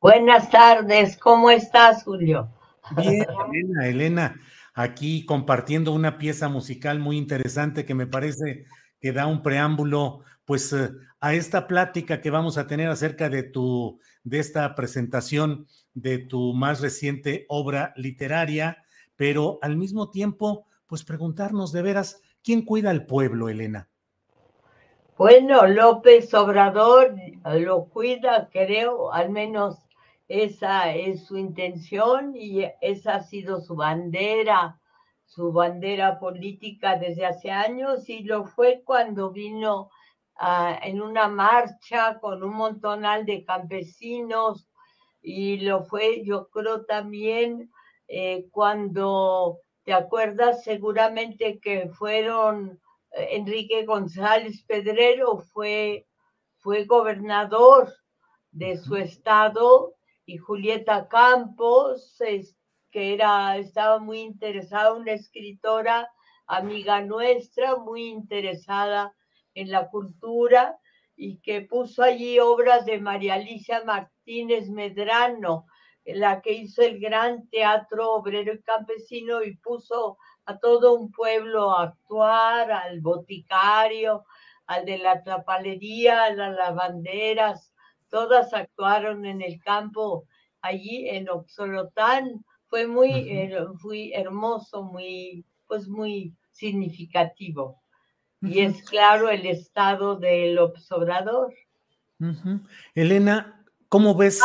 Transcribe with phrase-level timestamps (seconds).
[0.00, 2.48] Buenas tardes, ¿cómo estás, Julio?
[2.96, 4.40] Bien, Elena, Elena,
[4.72, 8.64] aquí compartiendo una pieza musical muy interesante que me parece
[8.98, 10.88] que da un preámbulo, pues, eh,
[11.20, 16.54] a esta plática que vamos a tener acerca de tu, de esta presentación de tu
[16.54, 18.82] más reciente obra literaria,
[19.16, 23.90] pero al mismo tiempo, pues, preguntarnos de veras, ¿quién cuida al pueblo, Elena?
[25.18, 29.76] Bueno, López Obrador lo cuida, creo, al menos
[30.30, 34.80] esa es su intención y esa ha sido su bandera,
[35.24, 39.90] su bandera política desde hace años y lo fue cuando vino
[40.40, 44.70] uh, en una marcha con un montonal de campesinos
[45.20, 47.72] y lo fue, yo creo también
[48.06, 50.62] eh, cuando, ¿te acuerdas?
[50.62, 56.06] Seguramente que fueron eh, Enrique González Pedrero, fue,
[56.58, 57.92] fue gobernador
[58.52, 62.16] de su estado y Julieta Campos,
[62.90, 66.10] que era, estaba muy interesada, una escritora
[66.46, 69.14] amiga nuestra, muy interesada
[69.54, 70.78] en la cultura
[71.16, 75.66] y que puso allí obras de María Alicia Martínez Medrano,
[76.04, 81.70] la que hizo el gran teatro obrero y campesino y puso a todo un pueblo
[81.72, 84.24] a actuar, al boticario,
[84.66, 87.72] al de la trapalería, a las lavanderas,
[88.10, 90.26] todas actuaron en el campo
[90.60, 92.44] allí en Oxolotán.
[92.68, 93.10] Fue muy,
[93.56, 97.80] uh hermoso, muy, pues muy significativo.
[98.42, 101.54] Y es claro el estado del observador.
[102.94, 104.40] Elena, ¿cómo ves?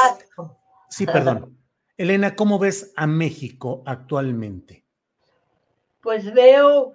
[0.90, 1.58] Sí, perdón.
[1.98, 4.86] Elena, ¿cómo ves a México actualmente?
[6.02, 6.94] Pues veo,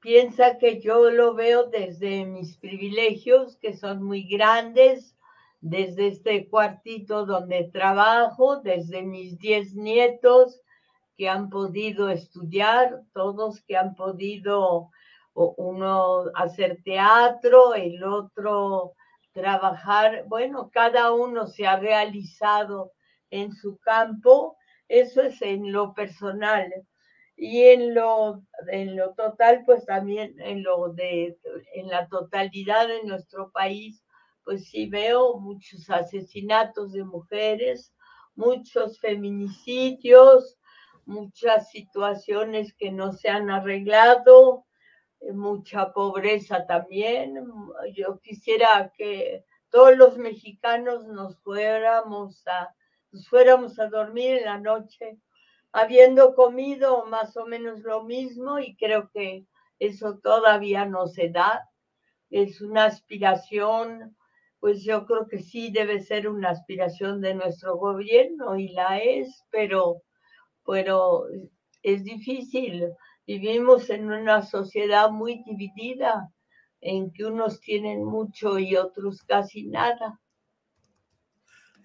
[0.00, 5.14] piensa que yo lo veo desde mis privilegios, que son muy grandes,
[5.60, 10.60] desde este cuartito donde trabajo, desde mis diez nietos
[11.16, 14.90] que han podido estudiar, todos que han podido
[15.34, 18.94] uno hacer teatro, el otro
[19.32, 22.92] trabajar, bueno, cada uno se ha realizado
[23.30, 24.56] en su campo,
[24.88, 26.72] eso es en lo personal.
[27.36, 31.38] Y en lo, en lo total, pues también en lo de,
[31.74, 34.04] en la totalidad de nuestro país,
[34.50, 37.94] pues sí veo muchos asesinatos de mujeres,
[38.34, 40.58] muchos feminicidios,
[41.04, 44.66] muchas situaciones que no se han arreglado,
[45.20, 47.46] eh, mucha pobreza también.
[47.94, 52.74] Yo quisiera que todos los mexicanos nos fuéramos a,
[53.12, 55.20] nos fuéramos a dormir en la noche
[55.70, 59.46] habiendo comido más o menos lo mismo y creo que
[59.78, 61.70] eso todavía no se da.
[62.30, 64.16] Es una aspiración
[64.60, 69.42] pues yo creo que sí debe ser una aspiración de nuestro gobierno y la es,
[69.50, 70.02] pero,
[70.64, 71.24] pero
[71.82, 72.84] es difícil.
[73.26, 76.30] Vivimos en una sociedad muy dividida,
[76.82, 80.20] en que unos tienen mucho y otros casi nada.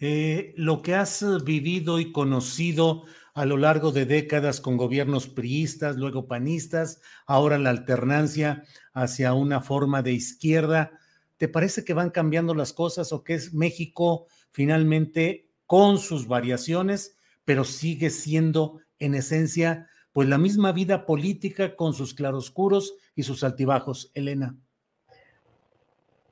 [0.01, 3.03] Eh, lo que has vivido y conocido
[3.33, 8.63] a lo largo de décadas con gobiernos priistas, luego panistas, ahora la alternancia
[8.93, 10.99] hacia una forma de izquierda,
[11.37, 17.17] ¿Te parece que van cambiando las cosas o que es México finalmente con sus variaciones,
[17.43, 23.43] pero sigue siendo en esencia pues la misma vida política con sus claroscuros y sus
[23.43, 24.55] altibajos, Elena?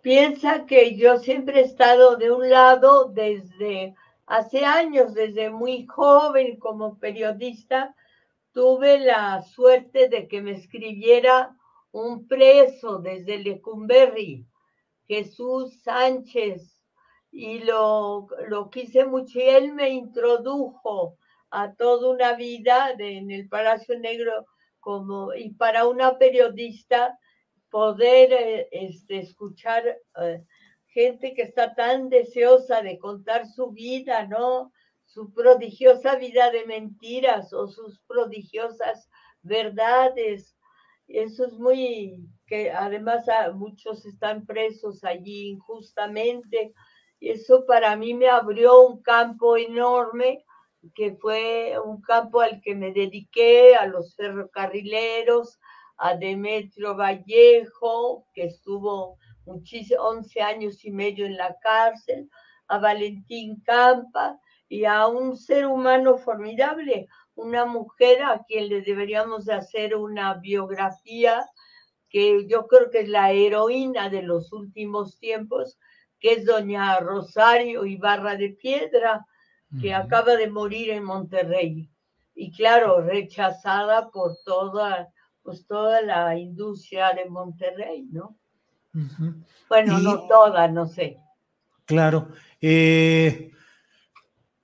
[0.03, 3.95] piensa que yo siempre he estado de un lado desde
[4.27, 7.95] hace años, desde muy joven como periodista,
[8.51, 11.55] tuve la suerte de que me escribiera
[11.91, 14.45] un preso desde Lecumberri,
[15.07, 16.73] Jesús Sánchez,
[17.33, 21.17] y lo, lo quise mucho y él me introdujo
[21.49, 24.45] a toda una vida en el Palacio Negro
[24.79, 27.17] como, y para una periodista
[27.71, 30.43] poder eh, este, escuchar eh,
[30.85, 34.71] gente que está tan deseosa de contar su vida, ¿no?
[35.05, 39.09] Su prodigiosa vida de mentiras o sus prodigiosas
[39.41, 40.55] verdades.
[41.07, 46.73] Eso es muy, que además muchos están presos allí injustamente.
[47.19, 50.43] Eso para mí me abrió un campo enorme,
[50.95, 55.59] que fue un campo al que me dediqué, a los ferrocarrileros,
[55.97, 62.29] a Demetrio Vallejo, que estuvo 11 años y medio en la cárcel,
[62.67, 69.45] a Valentín Campa y a un ser humano formidable, una mujer a quien le deberíamos
[69.45, 71.45] de hacer una biografía
[72.13, 75.79] que yo creo que es la heroína de los últimos tiempos,
[76.19, 79.25] que es doña Rosario Ibarra de Piedra,
[79.81, 81.89] que acaba de morir en Monterrey.
[82.35, 85.11] Y claro, rechazada por toda
[85.41, 88.37] pues toda la industria de Monterrey, ¿no?
[89.67, 91.17] Bueno, no toda, no sé.
[91.85, 92.29] Claro.
[92.61, 93.51] Eh,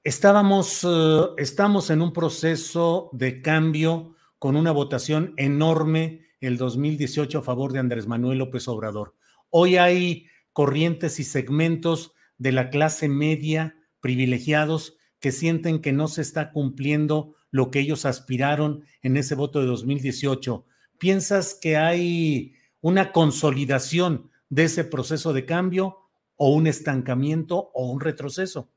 [0.04, 7.41] estábamos, eh, estamos en un proceso de cambio con una votación enorme el 2018 a
[7.41, 9.15] favor de Andrés Manuel López Obrador.
[9.50, 16.21] Hoy hay corrientes y segmentos de la clase media privilegiados que sienten que no se
[16.21, 20.65] está cumpliendo lo que ellos aspiraron en ese voto de 2018.
[20.97, 25.97] ¿Piensas que hay una consolidación de ese proceso de cambio
[26.38, 28.69] o un estancamiento o un retroceso?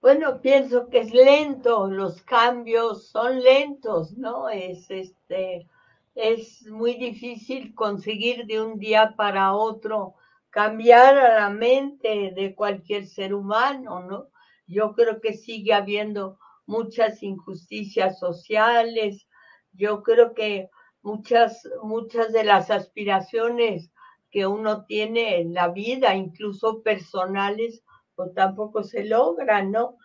[0.00, 4.48] Bueno, pienso que es lento, los cambios son lentos, ¿no?
[4.48, 5.68] Es este
[6.14, 10.14] es muy difícil conseguir de un día para otro
[10.50, 14.28] cambiar a la mente de cualquier ser humano, ¿no?
[14.66, 19.26] Yo creo que sigue habiendo muchas injusticias sociales.
[19.72, 20.68] Yo creo que
[21.02, 23.90] muchas, muchas de las aspiraciones
[24.30, 27.82] que uno tiene en la vida, incluso personales,
[28.14, 29.96] pues tampoco se logran, ¿no?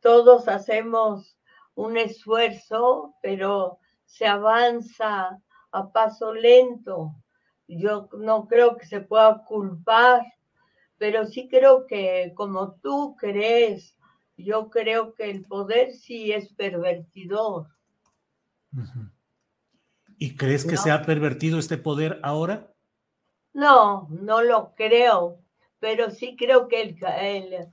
[0.00, 1.38] Todos hacemos
[1.74, 5.38] un esfuerzo, pero se avanza
[5.72, 7.14] a paso lento.
[7.68, 10.22] Yo no creo que se pueda culpar,
[10.96, 13.96] pero sí creo que como tú crees,
[14.36, 17.66] yo creo que el poder sí es pervertidor.
[20.18, 22.72] ¿Y crees que se ha pervertido este poder ahora?
[23.52, 25.40] No, no lo creo,
[25.78, 27.68] pero sí creo que el,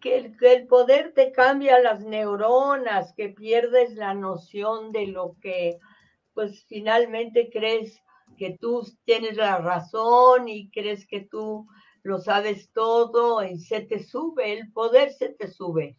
[0.00, 5.36] que el, que el poder te cambia las neuronas, que pierdes la noción de lo
[5.40, 5.78] que,
[6.34, 8.00] pues finalmente crees
[8.36, 11.66] que tú tienes la razón y crees que tú
[12.02, 15.98] lo sabes todo y se te sube, el poder se te sube.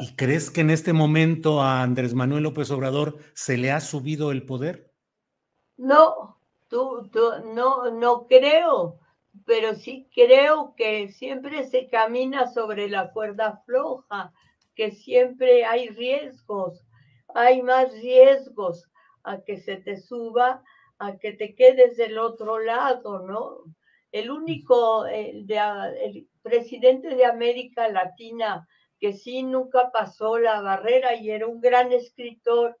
[0.00, 4.30] ¿Y crees que en este momento a Andrés Manuel López Obrador se le ha subido
[4.30, 4.92] el poder?
[5.76, 6.38] No,
[6.68, 7.10] tú,
[7.54, 8.99] no, no creo,
[9.46, 14.32] pero sí creo que siempre se camina sobre la cuerda floja,
[14.74, 16.84] que siempre hay riesgos,
[17.34, 18.88] hay más riesgos
[19.22, 20.62] a que se te suba,
[20.98, 23.58] a que te quedes del otro lado, ¿no?
[24.12, 25.58] El único, el, de,
[26.02, 28.66] el presidente de América Latina
[29.00, 32.76] que sí nunca pasó la barrera y era un gran escritor,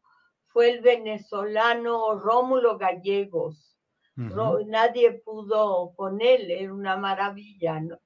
[0.48, 3.69] fue el venezolano Rómulo Gallegos.
[4.16, 7.98] Nadie pudo con él, era una maravilla, ¿no?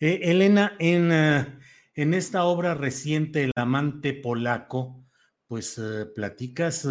[0.00, 1.46] Eh, Elena, en, eh,
[1.94, 5.04] en, esta obra reciente, El amante polaco,
[5.46, 6.88] pues eh, platicas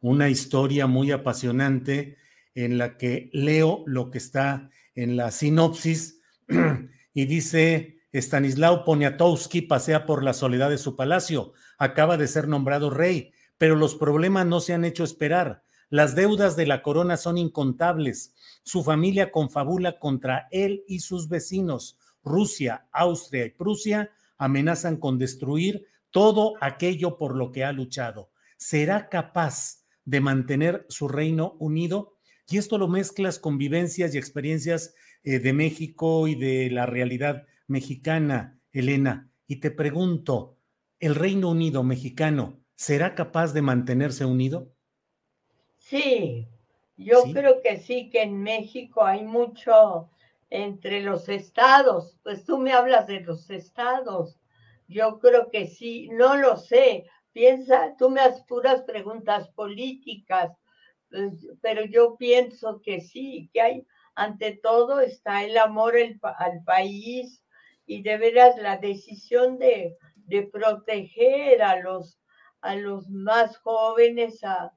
[0.00, 2.18] una historia muy apasionante
[2.54, 6.20] en la que leo lo que está en la sinopsis
[7.14, 11.52] y dice, Stanislao Poniatowski pasea por la soledad de su palacio.
[11.78, 15.64] Acaba de ser nombrado rey, pero los problemas no se han hecho esperar.
[15.90, 18.34] Las deudas de la corona son incontables.
[18.62, 21.98] Su familia confabula contra él y sus vecinos.
[22.22, 28.30] Rusia, Austria y Prusia amenazan con destruir todo aquello por lo que ha luchado.
[28.56, 32.14] ¿Será capaz de mantener su reino unido?
[32.48, 37.44] Y esto lo mezclas con vivencias y experiencias eh, de México y de la realidad
[37.66, 40.58] mexicana, Elena, y te pregunto,
[41.00, 44.73] ¿el Reino Unido mexicano será capaz de mantenerse unido?
[45.88, 46.48] Sí,
[46.96, 50.10] Yo creo que sí, que en México hay mucho
[50.50, 52.18] entre los estados.
[52.22, 54.40] Pues tú me hablas de los estados.
[54.88, 57.06] Yo creo que sí, no lo sé.
[57.32, 60.52] Piensa, tú me haces puras preguntas políticas,
[61.10, 67.44] pues, pero yo pienso que sí, que hay, ante todo está el amor al país
[67.86, 72.18] y de veras la decisión de, de proteger a los,
[72.62, 74.72] a los más jóvenes, a,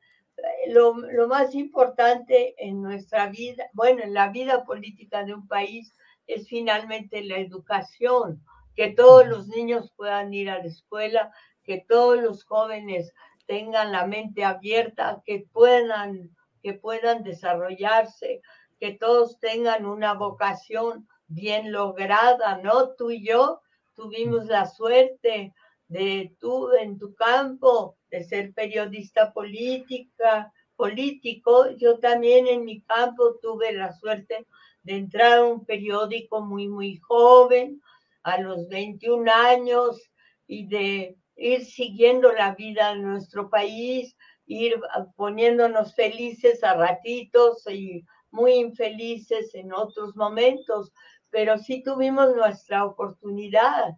[0.67, 5.93] lo, lo, más importante en nuestra vida, bueno, en la vida política de un país
[6.27, 8.43] es finalmente la educación,
[8.75, 11.31] que todos los niños puedan ir a la escuela,
[11.63, 13.13] que todos los jóvenes
[13.45, 18.41] tengan la mente abierta, que puedan, que puedan desarrollarse,
[18.79, 22.93] que todos tengan una vocación bien lograda, ¿no?
[22.95, 23.61] Tú y yo
[23.95, 25.53] tuvimos la suerte
[25.87, 31.71] de tú en tu campo, de ser periodista política, político.
[31.77, 34.47] Yo también en mi campo tuve la suerte
[34.83, 37.81] de entrar a un periódico muy, muy joven,
[38.23, 39.99] a los 21 años,
[40.47, 44.15] y de ir siguiendo la vida de nuestro país,
[44.45, 44.79] ir
[45.15, 50.91] poniéndonos felices a ratitos y muy infelices en otros momentos,
[51.29, 53.95] pero sí tuvimos nuestra oportunidad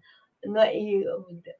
[0.73, 1.05] y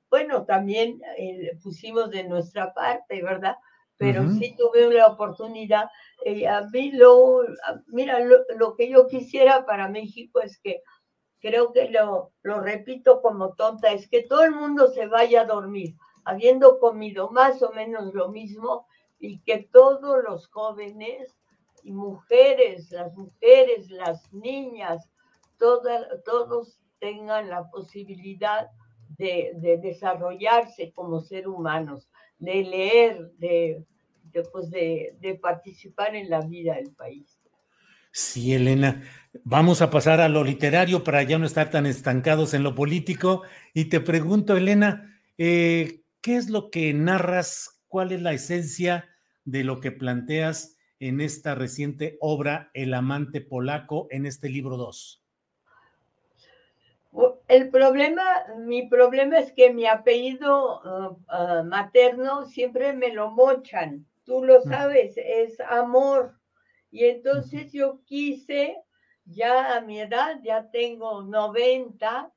[0.09, 3.55] bueno, también eh, pusimos de nuestra parte, ¿verdad?
[3.97, 5.89] Pero sí tuve la oportunidad.
[6.23, 7.41] Eh, a mí lo,
[7.87, 8.19] mira,
[8.55, 10.81] lo, que yo quisiera para México es que,
[11.41, 15.45] creo que lo, lo repito como tonta, es que todo el mundo se vaya a
[15.45, 15.95] dormir
[16.29, 18.87] habiendo comido más o menos lo mismo
[19.19, 21.35] y que todos los jóvenes
[21.83, 25.09] y mujeres, las mujeres, las niñas,
[25.57, 28.67] todas, todos tengan la posibilidad
[29.17, 33.85] de, desarrollarse como ser humanos, de leer, de,
[34.51, 37.39] pues de, de participar en la vida del país.
[38.11, 39.03] Sí, Elena.
[39.43, 43.43] Vamos a pasar a lo literario para ya no estar tan estancados en lo político.
[43.73, 47.81] Y te pregunto, Elena, eh, ¿qué es lo que narras?
[47.87, 49.07] ¿Cuál es la esencia
[49.45, 55.18] de lo que planteas en esta reciente obra, El amante polaco, en este libro 2?
[57.47, 58.23] El problema,
[58.57, 64.61] mi problema es que mi apellido uh, uh, materno siempre me lo mochan, tú lo
[64.61, 66.39] sabes, es amor.
[66.91, 68.77] Y entonces yo quise,
[69.25, 72.31] ya a mi edad, ya tengo 90,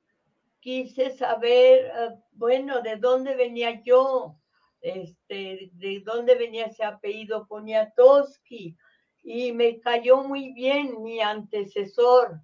[0.61, 4.39] quise saber, uh, bueno, de dónde venía yo,
[4.81, 8.77] este, de dónde venía ese apellido Poniatowski.
[9.23, 12.41] Y me cayó muy bien mi antecesor,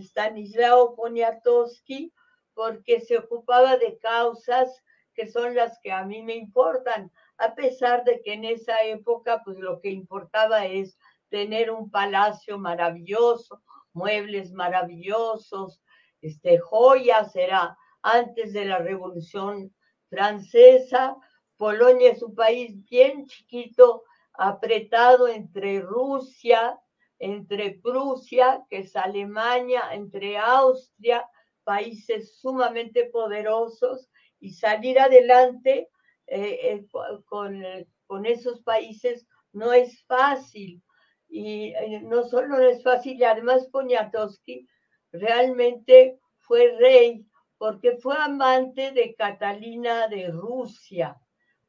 [0.00, 2.12] Stanislao Poniatowski
[2.54, 4.82] porque se ocupaba de causas
[5.14, 9.42] que son las que a mí me importan, a pesar de que en esa época
[9.44, 15.82] pues lo que importaba es tener un palacio maravilloso, muebles maravillosos,
[16.20, 19.74] este, joyas, era antes de la Revolución
[20.08, 21.16] Francesa,
[21.56, 26.78] Polonia es un país bien chiquito, apretado entre Rusia,
[27.22, 31.24] entre Prusia, que es Alemania, entre Austria,
[31.62, 34.10] países sumamente poderosos,
[34.40, 35.88] y salir adelante
[36.26, 36.86] eh, eh,
[37.26, 37.62] con,
[38.08, 40.82] con, esos países no es fácil.
[41.28, 44.68] Y eh, no solo no es fácil, y además Poniatowski
[45.12, 47.24] realmente fue rey
[47.56, 51.20] porque fue amante de Catalina de Rusia,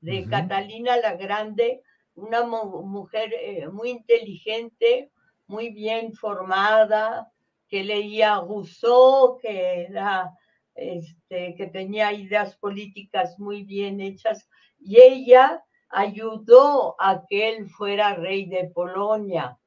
[0.02, 1.84] de Catalina la Grande,
[2.16, 5.12] una mujer muy inteligente,
[5.48, 7.32] muy bien formada,
[7.68, 10.32] que leía Rousseau, que era
[10.76, 18.16] este, que tenía ideas políticas muy bien hechas, y ella ayudó a que él fuera
[18.16, 19.58] rey de Polonia.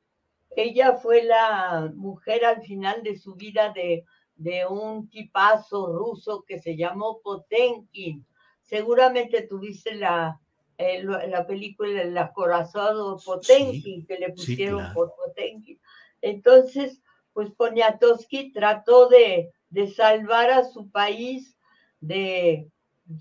[0.51, 4.05] Ella fue la mujer al final de su vida de,
[4.35, 8.27] de un tipazo ruso que se llamó Potenkin.
[8.63, 10.41] Seguramente tuviste la,
[10.79, 15.81] eh, la película El acorazado Potenkin, que le pusieron por Potenkin.
[16.21, 17.03] Entonces,
[17.33, 21.57] pues Poniatowski trató de, de, salvar a su país
[22.01, 22.71] de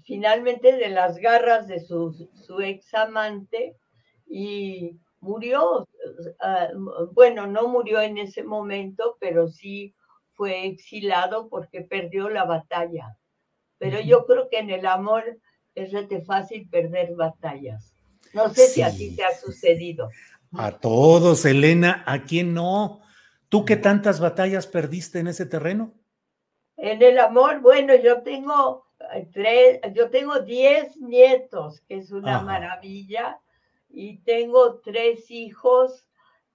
[0.03, 3.77] finalmente de las garras de su, su ex amante
[4.25, 5.88] y murió.
[6.39, 6.69] Ah,
[7.13, 9.95] bueno, no murió en ese momento, pero sí
[10.33, 13.17] fue exilado porque perdió la batalla.
[13.77, 15.39] Pero yo creo que en el amor
[15.75, 17.94] es rete fácil perder batallas.
[18.34, 20.10] No sé si a ti te ha sucedido.
[20.53, 23.01] A todos, Elena, ¿a quién no?
[23.50, 25.94] ¿Tú qué tantas batallas perdiste en ese terreno?
[26.77, 32.41] En el amor, bueno, yo tengo eh, tres, yo tengo diez nietos, que es una
[32.41, 33.39] maravilla,
[33.89, 36.08] y tengo tres hijos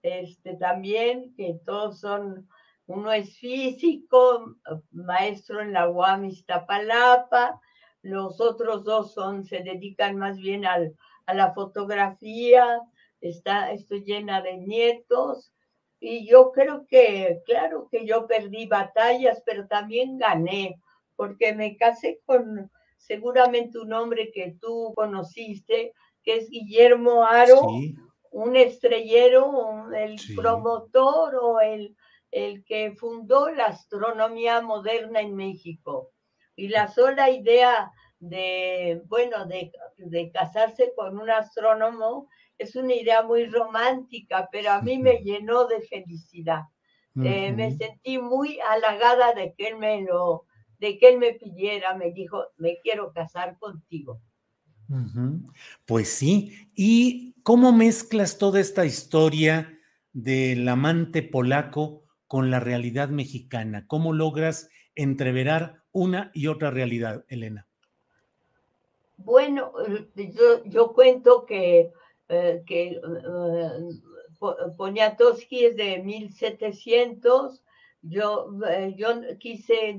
[0.02, 2.48] este, también, que todos son,
[2.86, 4.56] uno es físico,
[4.90, 7.60] maestro en la UAM Iztapalapa,
[8.02, 10.94] los otros dos son, se dedican más bien al,
[11.26, 12.80] a la fotografía,
[13.20, 15.52] está, estoy llena de nietos,
[16.00, 20.80] y yo creo que, claro que yo perdí batallas, pero también gané,
[21.14, 25.92] porque me casé con seguramente un hombre que tú conociste,
[26.22, 27.60] que es Guillermo Aro,
[28.30, 31.96] un estrellero, el promotor o el,
[32.30, 36.10] el que fundó la astronomía moderna en México.
[36.60, 43.22] Y la sola idea de, bueno, de, de casarse con un astrónomo es una idea
[43.22, 46.64] muy romántica, pero a mí me llenó de felicidad.
[47.16, 50.44] Eh, me sentí muy halagada de que él me lo,
[50.78, 54.20] de que él me pidiera, me dijo, me quiero casar contigo.
[55.86, 59.78] Pues sí, ¿y cómo mezclas toda esta historia
[60.12, 63.86] del amante polaco con la realidad mexicana?
[63.86, 67.66] ¿Cómo logras entreverar una y otra realidad, Elena?
[69.16, 71.92] Bueno, eh, yo, yo cuento que
[72.32, 77.60] eh, que uh, Poniatowski es de 1700.
[78.02, 79.08] Yo, eh, yo
[79.40, 79.98] quise,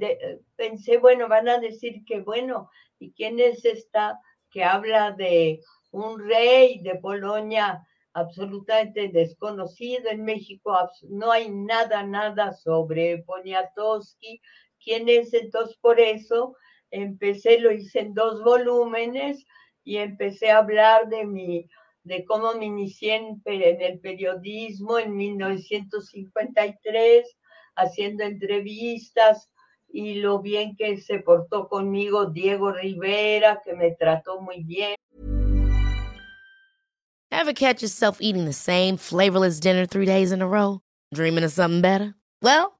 [0.55, 2.69] pensé, bueno, van a decir que, bueno,
[2.99, 4.17] ¿y quién es esta
[4.49, 5.59] que habla de
[5.91, 10.73] un rey de Polonia absolutamente desconocido en México?
[11.09, 14.41] No hay nada, nada sobre Poniatowski.
[14.83, 15.33] ¿Quién es?
[15.33, 16.55] Entonces, por eso
[16.89, 19.45] empecé, lo hice en dos volúmenes
[19.83, 21.67] y empecé a hablar de mi
[22.03, 27.37] de cómo me inicié en, el periodismo en 1953,
[27.75, 29.51] haciendo entrevistas
[29.87, 34.95] y lo bien que se portó conmigo Diego Rivera, que me trató muy bien.
[37.29, 40.81] Ever catch yourself eating the same flavorless dinner three days in a row?
[41.13, 42.15] Dreaming of something better?
[42.41, 42.79] Well,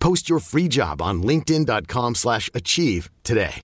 [0.00, 3.60] Post your free job on linkedin.com/achieve today.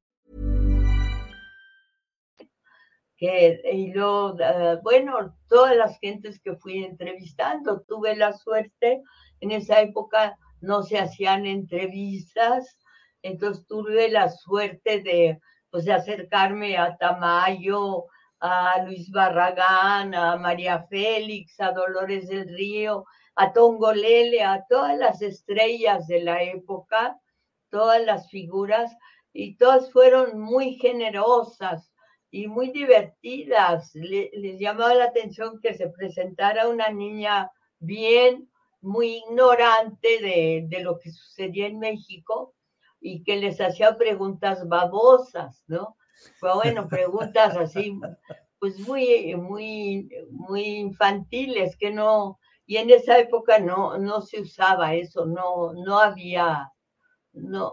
[3.16, 9.02] Que, y lo, uh, bueno, todas las gentes que fui entrevistando, tuve la suerte,
[9.40, 12.78] en esa época no se hacían entrevistas,
[13.22, 15.38] entonces tuve la suerte de,
[15.70, 18.06] pues, de acercarme a Tamayo,
[18.40, 23.04] a Luis Barragán, a María Félix, a Dolores del Río,
[23.36, 27.20] a Tongolele, a todas las estrellas de la época,
[27.70, 28.96] todas las figuras,
[29.32, 31.92] y todas fueron muy generosas
[32.30, 33.92] y muy divertidas.
[33.94, 38.48] les llamaba la atención que se presentara una niña bien,
[38.80, 42.54] muy ignorante de, de lo que sucedía en México
[43.00, 45.96] y que les hacía preguntas babosas, ¿no?
[46.40, 47.98] bueno, preguntas así,
[48.58, 54.94] pues muy, muy, muy infantiles, que no, y en esa época no, no se usaba
[54.94, 56.70] eso, no, no había,
[57.33, 57.72] no,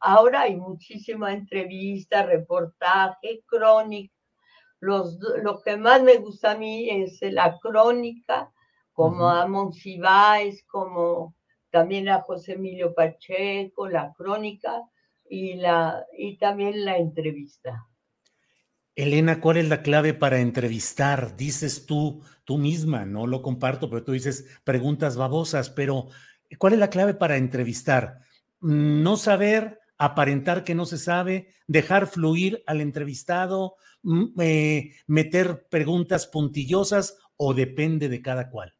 [0.00, 4.12] ahora hay muchísima entrevista, reportaje, crónica.
[4.80, 8.52] Los, lo que más me gusta a mí es la crónica,
[8.92, 11.34] como a Monsiváis, como
[11.70, 14.82] también a José Emilio Pacheco, la crónica
[15.28, 17.86] y, la, y también la entrevista.
[18.96, 21.36] Elena, ¿cuál es la clave para entrevistar?
[21.36, 26.08] Dices tú, tú misma, no lo comparto, pero tú dices preguntas babosas, pero
[26.58, 28.20] ¿cuál es la clave para entrevistar?
[28.60, 36.26] No saber, aparentar que no se sabe, dejar fluir al entrevistado, mm, eh, meter preguntas
[36.28, 38.74] puntillosas o depende de cada cual?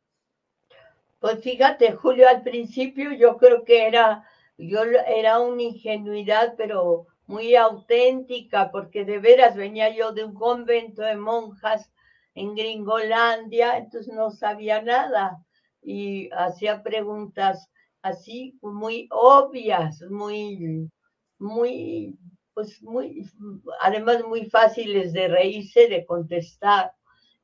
[1.19, 4.25] Pues fíjate, Julio, al principio yo creo que era,
[4.59, 11.03] yo era una ingenuidad, pero muy auténtica, porque de veras venía yo de un convento
[11.03, 11.91] de monjas
[12.35, 15.39] en Gringolandia, entonces no sabía nada
[15.83, 17.71] y hacía preguntas
[18.03, 20.91] así muy obvias, muy,
[21.39, 22.19] muy
[22.55, 23.29] pues muy,
[23.81, 26.93] además muy fáciles de reírse, de contestar.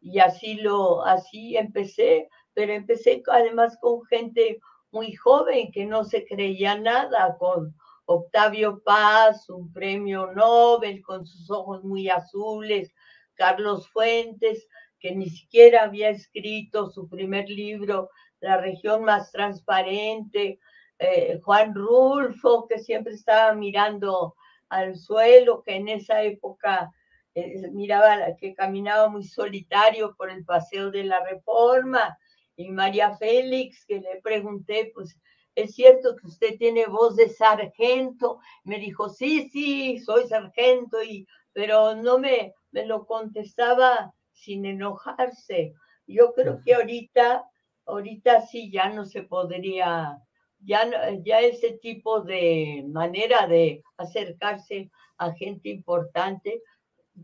[0.01, 4.61] Y así lo, así empecé, pero empecé además con gente
[4.93, 7.75] muy joven que no se creía nada, con
[8.13, 12.93] Octavio Paz, un premio Nobel, con sus ojos muy azules,
[13.35, 14.67] Carlos Fuentes,
[14.99, 20.59] que ni siquiera había escrito su primer libro, La región más transparente,
[20.99, 24.35] eh, Juan Rulfo, que siempre estaba mirando
[24.71, 26.91] al suelo, que en esa época
[27.37, 32.19] eh, miraba que caminaba muy solitario por el paseo de la Reforma,
[32.57, 35.17] y María Félix, que le pregunté, pues,
[35.55, 38.41] ¿es cierto que usted tiene voz de sargento?
[38.65, 45.75] Me dijo, sí, sí, soy sargento, y, pero no me, me lo contestaba sin enojarse.
[46.07, 47.45] Yo creo que ahorita,
[47.87, 50.19] ahorita sí ya no se podría,
[50.59, 50.89] ya,
[51.23, 56.63] ya ese tipo de manera de acercarse a gente importante,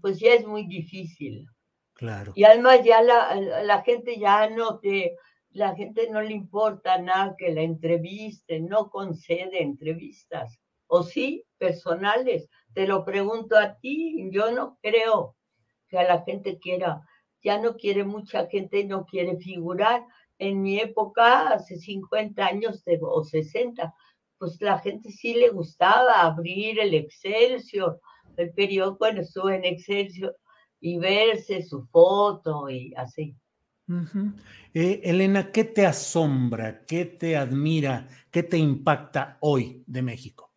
[0.01, 1.47] pues ya es muy difícil.
[1.95, 2.33] Claro.
[2.35, 5.17] Y además ya la, la gente ya no te,
[5.57, 10.59] la gente no le importa nada que la entrevisten, no concede entrevistas.
[10.87, 12.49] O sí, personales.
[12.75, 15.35] Te lo pregunto a ti, yo no creo
[15.89, 17.01] que a la gente quiera,
[17.43, 20.05] ya no quiere mucha gente, no quiere figurar.
[20.39, 23.95] En mi época, hace 50 años o 60,
[24.37, 27.99] pues la gente sí le gustaba abrir el Excelsior,
[28.37, 30.37] el periódico, bueno, estuve en Excelsior
[30.81, 33.35] y verse su foto y así.
[34.75, 40.51] Eh, Elena, ¿qué te asombra, qué te admira, qué te impacta hoy de México?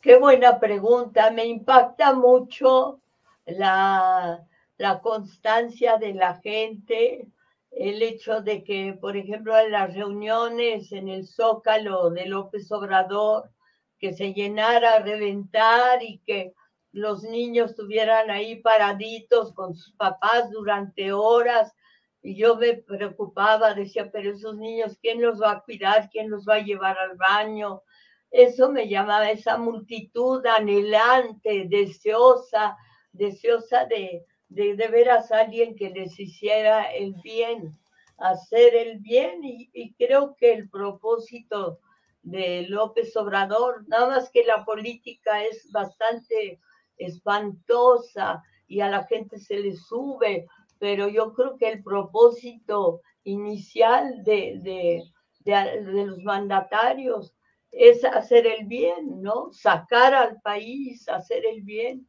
[0.00, 1.30] Qué buena pregunta.
[1.30, 3.00] Me impacta mucho
[3.46, 4.44] la,
[4.76, 7.28] la constancia de la gente,
[7.70, 13.50] el hecho de que, por ejemplo, en las reuniones en el Zócalo de López Obrador,
[13.98, 16.54] que se llenara a reventar y que
[16.98, 21.74] los niños estuvieran ahí paraditos con sus papás durante horas.
[22.22, 26.10] Y yo me preocupaba, decía, pero esos niños, ¿quién los va a cuidar?
[26.10, 27.82] ¿Quién los va a llevar al baño?
[28.30, 32.76] Eso me llamaba esa multitud anhelante, deseosa
[33.12, 37.78] deseosa de, de, de veras alguien que les hiciera el bien,
[38.16, 41.80] hacer el bien y, y creo que el propósito
[42.22, 46.60] de López Obrador, nada más que la política es bastante
[46.98, 50.46] espantosa y a la gente se le sube,
[50.78, 55.02] pero yo creo que el propósito inicial de, de,
[55.40, 57.34] de, de, los mandatarios
[57.70, 59.52] es hacer el bien, ¿no?
[59.52, 62.06] Sacar al país, hacer el bien.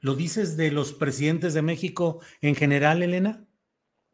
[0.00, 3.46] ¿Lo dices de los presidentes de México en general, Elena?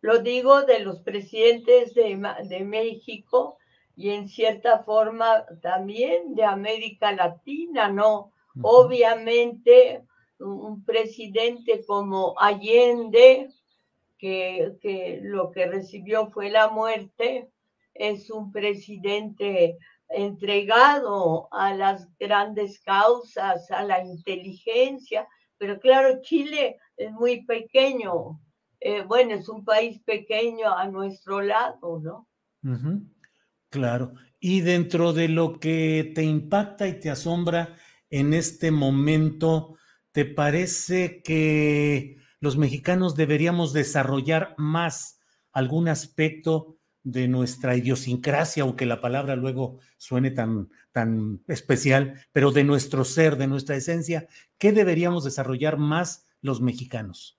[0.01, 3.59] Lo digo de los presidentes de, de México
[3.97, 8.33] y en cierta forma también de América Latina, ¿no?
[8.59, 8.85] Uh -huh.
[8.85, 10.03] Obviamente
[10.41, 13.49] un presidente como Allende,
[14.19, 17.49] que, que, lo que recibió fue la muerte,
[17.95, 25.27] es un presidente entregado a las grandes causas, a la inteligencia,
[25.59, 28.41] pero claro, Chile es muy pequeño.
[28.81, 32.29] Eh, bueno, es un país pequeño a nuestro lado, ¿no?
[32.63, 33.09] Uh -huh.
[33.71, 34.15] Claro.
[34.41, 37.77] Y dentro de lo que te impacta y te asombra
[38.11, 39.77] en este momento,
[40.13, 45.21] ¿te parece que los mexicanos deberíamos desarrollar más
[45.53, 52.65] algún aspecto de nuestra idiosincrasia, aunque la palabra luego suene tan, tan especial, pero de
[52.65, 57.39] nuestro ser, de nuestra esencia, ¿qué deberíamos desarrollar más los mexicanos?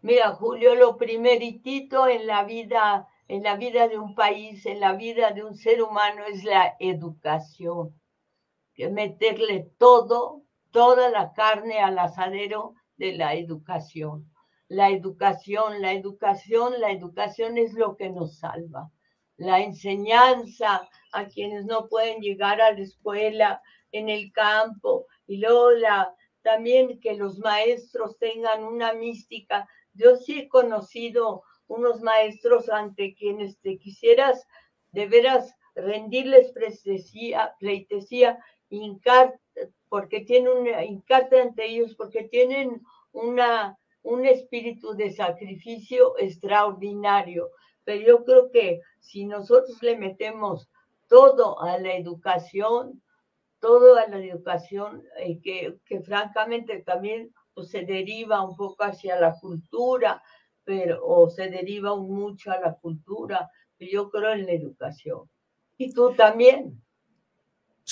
[0.00, 4.94] Mira, Julio, lo primeritito en la vida, en la vida de un país, en la
[4.94, 7.94] vida de un ser humano es la educación.
[8.74, 14.30] Que meterle todo, toda la carne al asadero de la educación.
[14.68, 18.90] La educación, la educación, la educación es lo que nos salva
[19.42, 25.72] la enseñanza a quienes no pueden llegar a la escuela en el campo y luego
[25.72, 29.68] la, también que los maestros tengan una mística.
[29.94, 34.46] Yo sí he conocido unos maestros ante quienes te quisieras
[34.92, 38.38] de veras rendirles pleitesía, pleitesía
[38.76, 39.38] hincar,
[39.88, 42.82] porque tienen una, ante ellos, porque tienen
[43.12, 47.50] una, un espíritu de sacrificio extraordinario
[47.84, 50.68] pero yo creo que si nosotros le metemos
[51.08, 53.02] todo a la educación,
[53.60, 59.20] todo a la educación, eh, que, que, francamente también pues, se deriva un poco hacia
[59.20, 60.22] la cultura,
[60.64, 65.28] pero, o se deriva mucho a la cultura, pero yo creo en la educación.
[65.76, 66.80] Y tú también.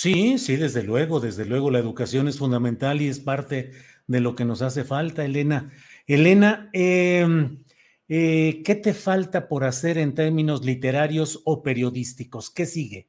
[0.01, 3.73] Sí, sí, desde luego, desde luego, la educación es fundamental y es parte
[4.07, 5.71] de lo que nos hace falta, Elena.
[6.07, 7.63] Elena, em,
[8.09, 12.49] eh, ¿qué te falta por hacer en términos literarios o periodísticos?
[12.49, 13.09] ¿Qué sigue?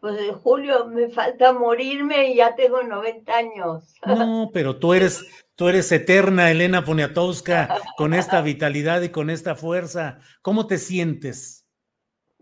[0.00, 3.94] Pues Julio, me falta morirme y ya tengo 90 años.
[4.04, 9.54] No, pero tú eres, tú eres eterna, Elena Poniatowska, con esta vitalidad y con esta
[9.54, 10.18] fuerza.
[10.42, 11.68] ¿Cómo te sientes?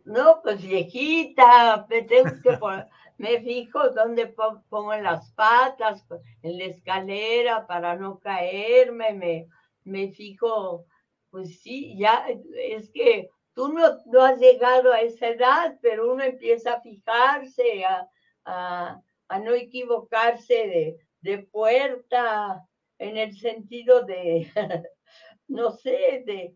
[0.07, 2.57] No, pues viejita, me tengo que
[3.19, 6.07] me fijo dónde pongo las patas,
[6.43, 9.49] en la escalera para no caerme, me,
[9.85, 10.87] me fijo,
[11.31, 16.23] pues sí, ya es que tú no, no has llegado a esa edad, pero uno
[16.23, 18.09] empieza a fijarse, a,
[18.45, 22.63] a, no equivocarse de, de, puerta,
[22.99, 24.51] en el sentido de,
[25.49, 26.55] no sé, de,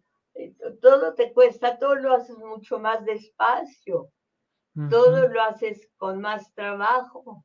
[0.81, 4.11] todo te cuesta, todo lo haces mucho más despacio,
[4.91, 7.45] todo lo haces con más trabajo.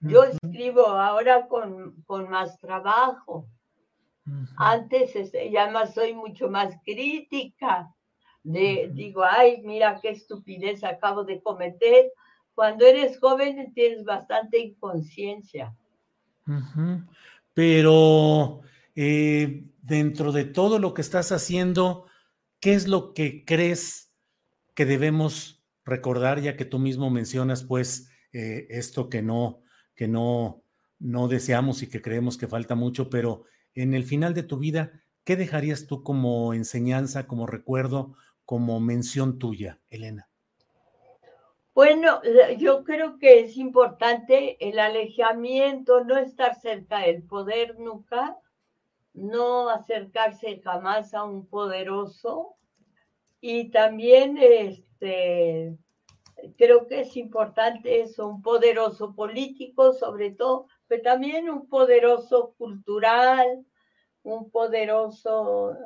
[0.00, 3.48] Yo escribo ahora con, con más trabajo.
[4.56, 5.14] Antes,
[5.50, 7.94] ya más soy mucho más crítica
[8.42, 12.12] de, digo, ay, mira qué estupidez acabo de cometer.
[12.54, 15.74] Cuando eres joven tienes bastante inconsciencia.
[17.52, 18.60] Pero
[18.94, 22.06] eh, dentro de todo lo que estás haciendo,
[22.60, 24.14] ¿qué es lo que crees
[24.74, 29.62] que debemos recordar, ya que tú mismo mencionas, pues, eh, esto que no,
[29.94, 30.62] que no,
[30.98, 33.44] no deseamos y que creemos que falta mucho, pero
[33.74, 34.92] en el final de tu vida,
[35.24, 40.28] ¿qué dejarías tú como enseñanza, como recuerdo como mención tuya, Elena?
[41.74, 42.20] Bueno,
[42.56, 48.38] yo creo que es importante el alejamiento, no estar cerca del poder nunca,
[49.12, 52.54] no acercarse jamás a un poderoso
[53.40, 54.38] y también
[54.94, 55.76] este,
[56.56, 63.64] creo que es importante eso, un poderoso político sobre todo, pero también un poderoso cultural,
[64.22, 65.76] un poderoso,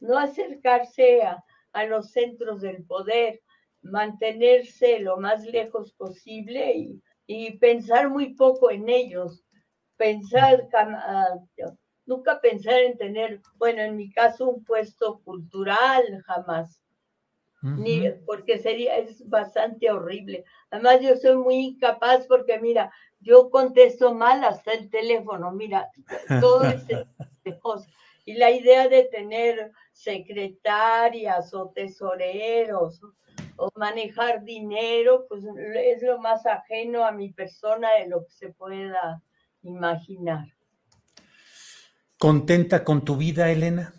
[0.00, 3.40] no acercarse a, a los centros del poder,
[3.82, 9.44] mantenerse lo más lejos posible y, pensar muy poco en ellos,
[9.96, 11.38] pensar, ah,
[12.06, 16.80] nunca pensar en tener, bueno, en mi caso, un puesto cultural, jamás.
[17.60, 20.44] Ni, porque sería, es bastante horrible.
[20.70, 25.90] Además, yo soy muy incapaz porque, mira, yo contesto mal hasta el teléfono, mira,
[26.40, 27.06] todo ese
[27.44, 27.90] de cosas.
[28.24, 33.00] Y la idea de tener secretarias o tesoreros
[33.56, 35.44] o manejar dinero, pues
[35.74, 39.22] es lo más ajeno a mi persona de lo que se pueda
[39.62, 40.46] imaginar.
[42.18, 43.97] ¿Contenta con tu vida, Elena?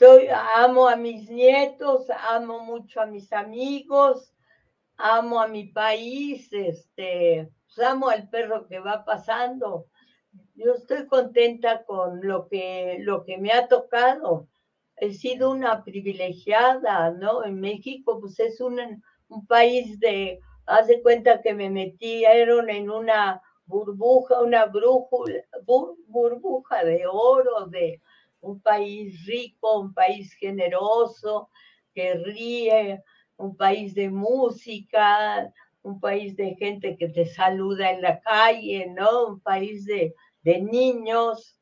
[0.00, 4.32] Estoy, amo a mis nietos, amo mucho a mis amigos,
[4.96, 9.86] amo a mi país, este, pues amo al perro que va pasando.
[10.54, 14.46] Yo estoy contenta con lo que, lo que me ha tocado
[14.98, 17.44] he sido una privilegiada, ¿no?
[17.44, 22.88] En México, pues es un, un país de, haz de cuenta que me metieron en
[22.88, 25.42] una burbuja, una brújula,
[26.06, 28.00] burbuja de oro, de
[28.40, 31.50] un país rico, un país generoso,
[31.94, 33.02] que ríe,
[33.36, 39.26] un país de música, un país de gente que te saluda en la calle, ¿no?
[39.28, 41.58] Un país de, de niños,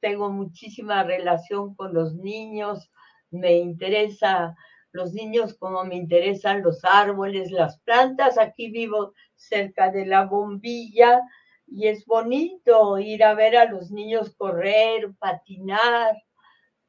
[0.00, 2.90] tengo muchísima relación con los niños,
[3.30, 4.54] me interesa
[4.92, 8.38] los niños como me interesan los árboles, las plantas.
[8.38, 11.20] Aquí vivo cerca de la bombilla
[11.66, 16.16] y es bonito ir a ver a los niños correr, patinar,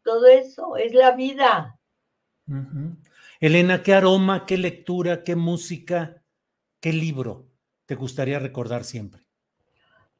[0.03, 1.79] todo eso es la vida.
[3.39, 6.21] Elena, ¿qué aroma, qué lectura, qué música,
[6.79, 7.47] qué libro
[7.85, 9.25] te gustaría recordar siempre?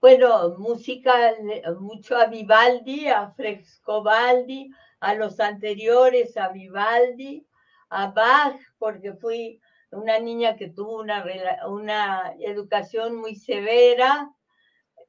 [0.06, 1.34] bueno, música,
[1.80, 7.44] mucho a Vivaldi, a Frescobaldi, a los anteriores, a Vivaldi,
[7.90, 11.26] a Bach, porque fui una niña que tuvo una,
[11.68, 14.32] una educación muy severa,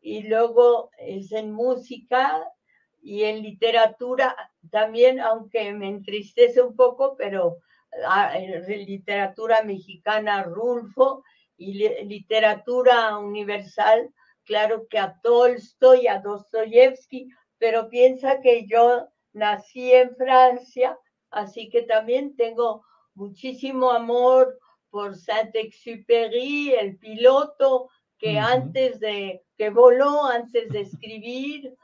[0.07, 2.41] y luego es en música
[3.03, 4.37] y en literatura
[4.71, 7.59] también, aunque me entristece un poco, pero
[8.07, 11.25] ah, literatura mexicana, Rulfo,
[11.57, 14.15] y literatura universal,
[14.45, 20.97] claro que a Tolstoy, a Dostoyevsky, pero piensa que yo nací en Francia,
[21.31, 24.57] así que también tengo muchísimo amor
[24.89, 27.89] por Saint-Exupéry, el piloto
[28.19, 31.75] que antes de, que voló antes de escribir,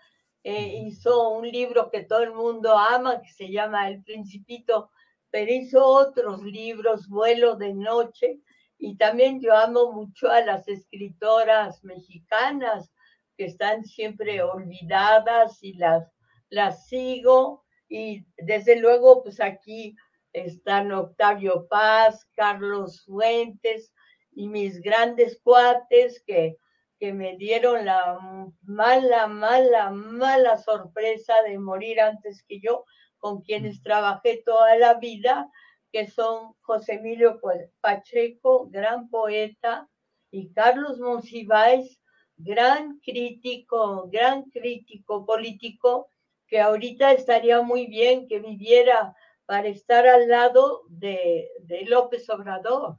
[0.45, 4.91] eh, hizo un libro que todo el mundo ama, que se llama El Principito,
[5.31, 8.41] pero hizo otros libros, Vuelo de Noche,
[8.79, 12.91] Y también yo amo mucho a las escritoras mexicanas
[13.37, 16.11] que están siempre olvidadas y las,
[16.51, 17.65] las sigo.
[17.89, 19.95] Y desde luego, pues aquí
[20.33, 23.92] están Octavio Paz, Carlos Fuentes
[24.35, 26.59] y mis grandes cuates que,
[26.99, 28.19] que me dieron la
[28.63, 32.85] mala, mala, mala sorpresa de morir antes que yo,
[33.19, 35.51] con quienes trabajé toda la vida
[35.93, 37.39] que son José Emilio
[37.81, 39.89] Pacheco, gran poeta,
[40.31, 42.01] y Carlos Monsiváis,
[42.39, 46.09] gran crítico, gran crítico político,
[46.47, 49.15] que ahorita estaría muy bien que viviera
[49.45, 51.51] para estar al lado de,
[51.87, 52.97] López Obrador.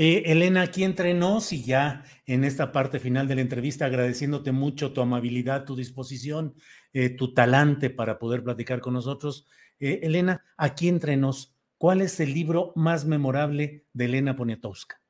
[0.00, 4.52] Eh, Elena, aquí entre nos y ya en esta parte final de la entrevista, agradeciéndote
[4.52, 6.54] mucho tu amabilidad, tu disposición,
[6.92, 9.48] eh, tu talante para poder platicar con nosotros.
[9.80, 15.00] Eh, Elena, aquí entre nos, ¿cuál es el libro más memorable de Elena Poniatowska?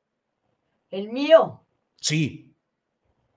[0.89, 1.63] El mío.
[1.97, 2.55] Sí.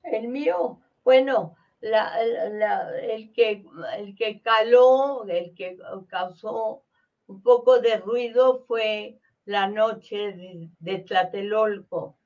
[0.05, 0.81] El mío.
[1.05, 3.63] Bueno, el, que,
[3.99, 5.77] el que caló, el que
[6.09, 6.85] causó
[7.27, 12.19] un poco de ruido fue La Noche de, Tlatelolco.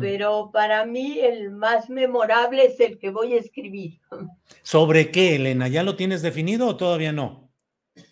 [0.00, 4.00] Pero para mí el más memorable es el que voy a escribir.
[4.62, 5.66] ¿Sobre qué, Elena?
[5.66, 7.50] ¿Ya lo tienes definido o todavía no?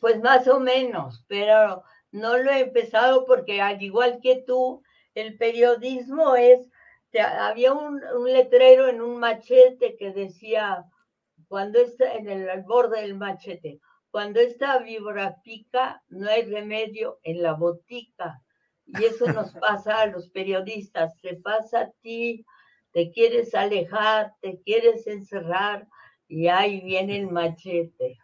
[0.00, 4.82] Pues más o menos, pero no lo he empezado porque al igual que tú,
[5.14, 6.70] el periodismo es,
[7.18, 10.84] había un, letrero en un machete que decía,
[11.48, 17.42] cuando está en el borde del machete, cuando esta víbora pica, no hay remedio en
[17.42, 18.42] la botica.
[18.86, 22.44] Y eso nos pasa a los periodistas, te pasa a ti,
[22.92, 25.86] te quieres alejar, te quieres encerrar
[26.26, 28.18] y ahí viene el machete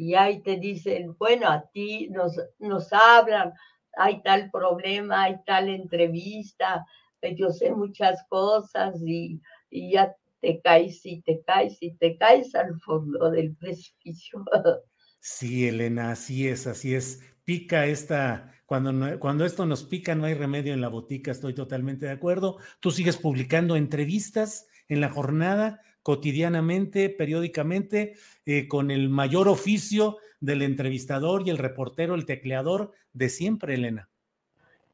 [0.00, 3.52] y ahí te dicen, bueno, a ti nos, nos hablan,
[3.96, 6.86] hay tal problema, hay tal entrevista,
[7.20, 12.54] pues yo sé muchas cosas y, ya te caes y te caes y te caes
[12.54, 14.42] al fondo del precipicio.
[15.20, 17.20] Sí, Elena, así es, así es.
[17.44, 22.06] Pica esta, cuando, cuando esto nos pica no hay remedio en la botica, estoy totalmente
[22.06, 22.56] de acuerdo.
[22.80, 28.14] Tú sigues publicando entrevistas en la jornada cotidianamente, periódicamente,
[28.46, 34.08] eh, con el mayor oficio del entrevistador y el reportero, el tecleador de siempre, Elena.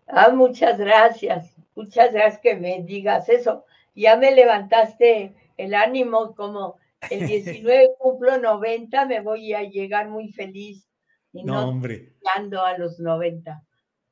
[0.08, 3.64] Ah, muchas gracias, muchas gracias que me digas eso.
[3.94, 6.76] Ya me levantaste el ánimo como
[7.10, 10.88] el 19 cumplo 90, me voy a llegar muy feliz.
[11.32, 12.14] Y no, no hombre.
[12.34, 13.62] a los 90.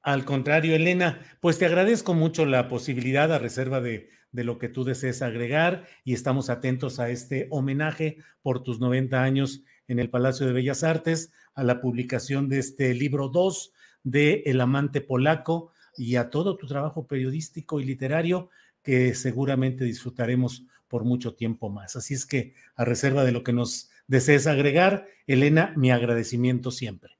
[0.02, 4.68] Al contrario, Elena, pues te agradezco mucho la posibilidad a reserva de, de, lo que
[4.68, 10.10] tú desees agregar y estamos atentos a este homenaje por tus 90 años en el
[10.10, 15.72] Palacio de Bellas Artes, a la publicación de este libro 2 de El amante polaco
[15.96, 18.50] y a todo tu trabajo periodístico y literario
[18.82, 21.96] que seguramente disfrutaremos por mucho tiempo más.
[21.96, 27.16] Así es que a reserva de lo que nos desees agregar, Elena, mi agradecimiento siempre.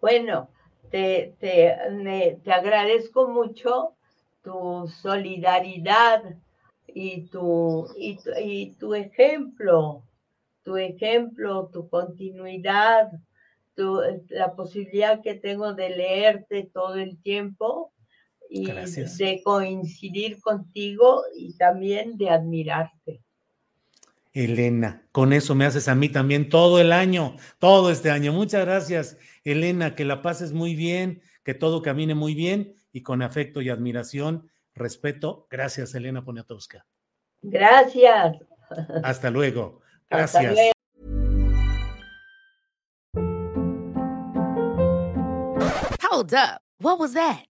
[0.00, 0.48] Bueno,
[0.90, 3.92] te, te, agradezco mucho
[4.42, 6.22] tu solidaridad
[6.86, 10.02] y tu, y, tu ejemplo,
[10.64, 13.10] tu ejemplo, tu continuidad,
[14.30, 17.92] la posibilidad que tengo de leerte todo el tiempo
[18.50, 23.22] y de coincidir contigo y también de admirarte.
[24.32, 28.32] Elena, con eso me haces a mí también todo el año, todo este año.
[28.32, 29.18] Muchas gracias.
[29.44, 33.70] Elena, que la pases muy bien, que todo camine muy bien y con afecto y
[33.70, 35.46] admiración, respeto.
[35.50, 36.86] Gracias, Elena Poniatowska.
[37.42, 38.36] Gracias.
[39.02, 39.80] Hasta luego.
[40.10, 40.56] Gracias.
[46.10, 46.60] Hold up.
[46.80, 47.49] What was that?